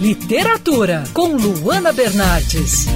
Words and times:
Literatura 0.00 1.04
com 1.12 1.36
Luana 1.36 1.92
Bernardes. 1.92 2.86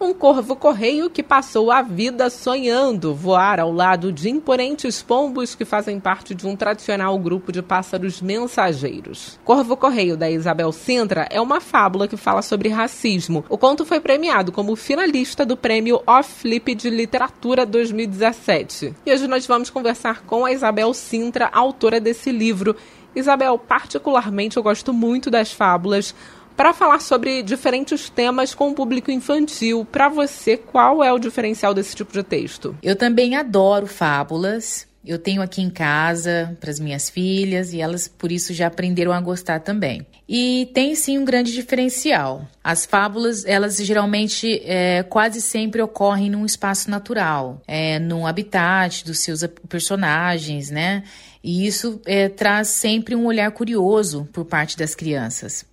Um 0.00 0.14
corvo-correio 0.14 1.10
que 1.10 1.24
passou 1.24 1.72
a 1.72 1.82
vida 1.82 2.30
sonhando 2.30 3.12
voar 3.12 3.58
ao 3.58 3.72
lado 3.72 4.12
de 4.12 4.30
imponentes 4.30 5.02
pombos 5.02 5.56
que 5.56 5.64
fazem 5.64 5.98
parte 5.98 6.36
de 6.36 6.46
um 6.46 6.54
tradicional 6.54 7.18
grupo 7.18 7.50
de 7.50 7.62
pássaros 7.62 8.22
mensageiros. 8.22 9.40
Corvo-correio 9.44 10.16
da 10.16 10.30
Isabel 10.30 10.70
Sintra 10.70 11.26
é 11.30 11.40
uma 11.40 11.60
fábula 11.60 12.06
que 12.06 12.16
fala 12.16 12.42
sobre 12.42 12.68
racismo. 12.68 13.44
O 13.48 13.58
conto 13.58 13.84
foi 13.84 13.98
premiado 13.98 14.52
como 14.52 14.76
finalista 14.76 15.44
do 15.44 15.56
prêmio 15.56 16.00
Off 16.06 16.30
Flip 16.42 16.76
de 16.76 16.90
Literatura 16.90 17.66
2017. 17.66 18.94
E 19.04 19.12
hoje 19.12 19.26
nós 19.26 19.48
vamos 19.48 19.68
conversar 19.68 20.22
com 20.22 20.44
a 20.44 20.52
Isabel 20.52 20.94
Sintra, 20.94 21.50
autora 21.52 22.00
desse 22.00 22.30
livro. 22.30 22.76
Isabel, 23.14 23.58
particularmente 23.58 24.56
eu 24.56 24.62
gosto 24.62 24.92
muito 24.92 25.30
das 25.30 25.52
fábulas 25.52 26.14
para 26.56 26.74
falar 26.74 27.00
sobre 27.00 27.42
diferentes 27.42 28.10
temas 28.10 28.54
com 28.54 28.70
o 28.70 28.74
público 28.74 29.10
infantil. 29.10 29.86
Para 29.90 30.08
você, 30.08 30.56
qual 30.56 31.02
é 31.02 31.12
o 31.12 31.18
diferencial 31.18 31.72
desse 31.72 31.96
tipo 31.96 32.12
de 32.12 32.22
texto? 32.22 32.76
Eu 32.82 32.94
também 32.96 33.34
adoro 33.34 33.86
fábulas. 33.86 34.86
Eu 35.04 35.18
tenho 35.18 35.40
aqui 35.40 35.62
em 35.62 35.70
casa 35.70 36.54
para 36.60 36.70
as 36.70 36.78
minhas 36.78 37.08
filhas 37.08 37.72
e 37.72 37.80
elas 37.80 38.06
por 38.06 38.30
isso 38.30 38.52
já 38.52 38.66
aprenderam 38.66 39.12
a 39.12 39.20
gostar 39.20 39.60
também. 39.60 40.06
E 40.28 40.70
tem 40.74 40.94
sim 40.94 41.16
um 41.16 41.24
grande 41.24 41.52
diferencial. 41.52 42.46
As 42.62 42.84
fábulas, 42.84 43.46
elas 43.46 43.78
geralmente 43.78 44.60
é, 44.62 45.02
quase 45.02 45.40
sempre 45.40 45.80
ocorrem 45.80 46.28
num 46.28 46.44
espaço 46.44 46.90
natural, 46.90 47.62
é, 47.66 47.98
num 47.98 48.26
habitat 48.26 49.04
dos 49.04 49.20
seus 49.20 49.42
personagens, 49.68 50.70
né? 50.70 51.02
E 51.42 51.66
isso 51.66 52.00
é, 52.04 52.28
traz 52.28 52.68
sempre 52.68 53.16
um 53.16 53.24
olhar 53.24 53.50
curioso 53.52 54.28
por 54.34 54.44
parte 54.44 54.76
das 54.76 54.94
crianças. 54.94 55.64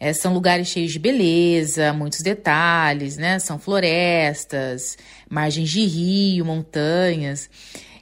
É, 0.00 0.12
são 0.12 0.34
lugares 0.34 0.66
cheios 0.66 0.92
de 0.92 0.98
beleza, 0.98 1.92
muitos 1.92 2.20
detalhes, 2.20 3.16
né? 3.16 3.38
São 3.38 3.58
florestas, 3.58 4.98
margens 5.30 5.70
de 5.70 5.84
rio, 5.86 6.44
montanhas. 6.44 7.48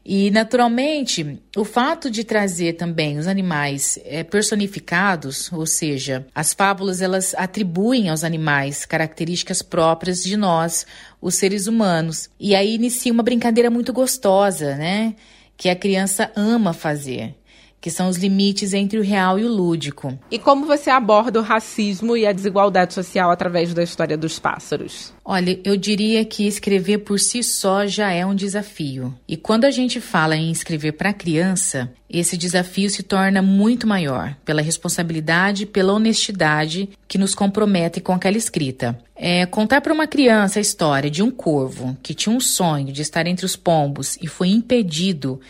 E, 0.05 0.31
naturalmente, 0.31 1.41
o 1.57 1.65
fato 1.65 2.11
de 2.11 2.25
trazer 2.25 2.73
também 2.73 3.19
os 3.19 3.29
animais 3.29 3.99
é, 4.05 4.25
personificados, 4.25 5.53
ou 5.53 5.65
seja, 5.65 6.27
as 6.35 6.53
fábulas 6.53 7.01
elas 7.01 7.35
atribuem 7.37 8.09
aos 8.09 8.25
animais 8.25 8.85
características 8.85 9.63
próprias 9.63 10.23
de 10.25 10.37
nós, 10.37 10.87
os 11.21 11.37
seres 11.37 11.69
humanos. 11.69 12.29
E 12.39 12.55
aí 12.55 12.75
inicia 12.75 13.13
uma 13.13 13.23
brincadeira 13.23 13.71
muito 13.71 13.93
gostosa, 13.93 14.75
né? 14.77 15.15
Que 15.57 15.69
a 15.69 15.77
criança 15.77 16.33
ama 16.35 16.73
fazer 16.73 17.37
que 17.83 17.91
são 17.91 18.09
os 18.09 18.17
limites 18.17 18.73
entre 18.73 18.97
o 18.97 19.03
real 19.03 19.41
e 19.41 19.45
o 19.45 19.53
lúdico. 19.53 20.17
E 20.31 20.39
como 20.39 20.65
você 20.65 20.89
aborda 20.89 21.41
o 21.41 21.43
racismo 21.43 22.17
e 22.17 22.25
a 22.25 22.33
desigualdade 22.33 22.95
social 22.95 23.29
através 23.29 23.75
da 23.75 23.83
história 23.83 24.17
dos 24.17 24.39
pássaros? 24.39 25.13
Olha, 25.25 25.59
eu 25.65 25.77
diria 25.77 26.25
que 26.25 26.47
escrever 26.47 26.99
por 26.99 27.19
si 27.19 27.43
só 27.43 27.85
já 27.85 28.13
é 28.13 28.25
um 28.25 28.37
desafio. 28.37 29.13
E 29.27 29.37
quando 29.37 29.65
a 29.65 29.71
gente 29.73 30.01
fala 30.01 30.37
em 30.37 30.53
escrever 30.53 30.93
para 30.93 31.13
criança, 31.13 31.93
esse 32.09 32.37
desafio 32.37 32.89
se 32.89 33.03
torna 33.03 33.43
muito 33.43 33.85
maior 33.85 34.37
pela 34.45 34.63
responsabilidade, 34.63 35.67
pela 35.67 35.93
honestidade 35.93 36.89
que 37.09 37.19
nos 37.19 37.35
compromete 37.35 38.01
com 38.01 38.13
aquela 38.13 38.37
escrita. 38.37 38.97
É, 39.17 39.45
contar 39.45 39.81
para 39.81 39.93
uma 39.93 40.07
criança 40.07 40.61
a 40.61 40.63
história 40.63 41.11
de 41.11 41.21
um 41.21 41.33
corvo 41.33 41.97
que 42.01 42.15
tinha 42.15 42.35
um 42.35 42.41
sonho 42.41 42.93
de 42.93 43.03
estar 43.03 43.27
entre 43.27 43.45
os 43.45 43.57
pombos 43.57 44.17
e 44.23 44.29
foi 44.29 44.51
impedido 44.51 45.41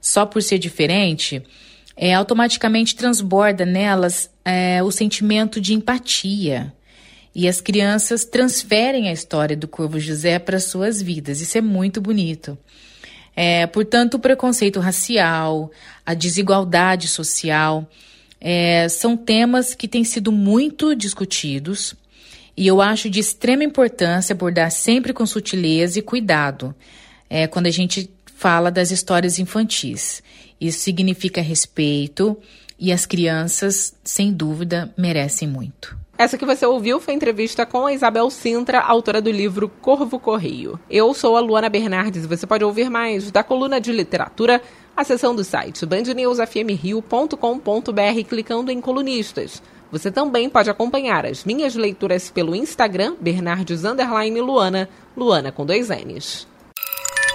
só 0.00 0.24
por 0.24 0.42
ser 0.42 0.58
diferente 0.58 1.42
é, 1.96 2.14
automaticamente 2.14 2.96
transborda 2.96 3.64
nelas 3.64 4.30
é, 4.44 4.82
o 4.82 4.90
sentimento 4.90 5.60
de 5.60 5.74
empatia. 5.74 6.72
E 7.34 7.48
as 7.48 7.60
crianças 7.60 8.24
transferem 8.24 9.08
a 9.08 9.12
história 9.12 9.56
do 9.56 9.66
Corvo 9.66 9.98
José 9.98 10.38
para 10.38 10.60
suas 10.60 11.00
vidas. 11.00 11.40
Isso 11.40 11.56
é 11.56 11.62
muito 11.62 12.00
bonito. 12.00 12.58
É, 13.34 13.66
portanto, 13.66 14.14
o 14.14 14.18
preconceito 14.18 14.80
racial, 14.80 15.70
a 16.04 16.12
desigualdade 16.12 17.08
social, 17.08 17.88
é, 18.40 18.88
são 18.88 19.16
temas 19.16 19.74
que 19.74 19.88
têm 19.88 20.04
sido 20.04 20.30
muito 20.30 20.94
discutidos 20.94 21.94
e 22.56 22.66
eu 22.66 22.82
acho 22.82 23.08
de 23.08 23.20
extrema 23.20 23.64
importância 23.64 24.34
abordar 24.34 24.70
sempre 24.70 25.12
com 25.12 25.24
sutileza 25.24 25.98
e 25.98 26.02
cuidado 26.02 26.74
é, 27.30 27.46
quando 27.46 27.66
a 27.66 27.70
gente 27.70 28.10
fala 28.42 28.70
das 28.72 28.90
histórias 28.90 29.38
infantis. 29.38 30.20
Isso 30.60 30.80
significa 30.80 31.40
respeito 31.40 32.36
e 32.76 32.92
as 32.92 33.06
crianças, 33.06 33.94
sem 34.02 34.32
dúvida, 34.32 34.92
merecem 34.98 35.46
muito. 35.46 35.96
Essa 36.18 36.36
que 36.36 36.44
você 36.44 36.66
ouviu 36.66 36.98
foi 36.98 37.14
entrevista 37.14 37.64
com 37.64 37.86
a 37.86 37.92
Isabel 37.92 38.28
Sintra, 38.30 38.80
autora 38.80 39.22
do 39.22 39.30
livro 39.30 39.68
Corvo 39.68 40.18
Correio. 40.18 40.76
Eu 40.90 41.14
sou 41.14 41.36
a 41.36 41.40
Luana 41.40 41.68
Bernardes 41.68 42.24
e 42.24 42.26
você 42.26 42.44
pode 42.44 42.64
ouvir 42.64 42.90
mais 42.90 43.30
da 43.30 43.44
coluna 43.44 43.80
de 43.80 43.92
literatura 43.92 44.60
acessando 44.96 45.40
o 45.40 45.44
site 45.44 45.86
bandnewsfmrio.com.br 45.86 48.28
clicando 48.28 48.72
em 48.72 48.80
colunistas. 48.80 49.62
Você 49.92 50.10
também 50.10 50.50
pode 50.50 50.68
acompanhar 50.68 51.24
as 51.24 51.44
minhas 51.44 51.76
leituras 51.76 52.28
pelo 52.28 52.56
Instagram, 52.56 53.14
Bernardes 53.20 53.84
Luana, 53.84 54.88
Luana 55.16 55.52
com 55.52 55.64
dois 55.64 55.90
N's. 55.90 56.50